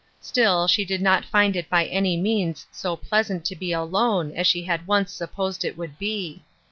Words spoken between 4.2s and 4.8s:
as she